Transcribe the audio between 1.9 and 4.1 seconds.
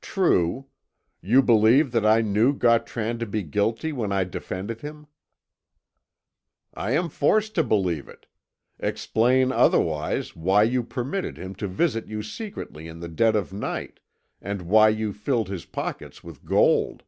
that I knew Gautran to be guilty when